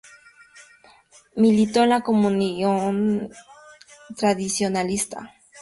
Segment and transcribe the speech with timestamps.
[1.35, 3.29] Militó en la Comunión
[4.17, 5.35] Tradicionalista.